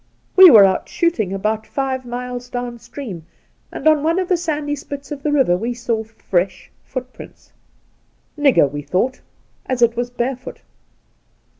[0.35, 3.27] We were out shooting about five mUes down stream,
[3.71, 7.53] and on one of the sandy spits of the river we saw fresh footprints.
[8.35, 9.21] Nigger, we thought,
[9.67, 10.63] as it was barefoot.